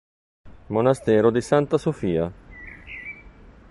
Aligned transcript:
Monastero 0.67 1.29
di 1.29 1.41
Santa 1.41 1.77
Sofia 1.77 2.33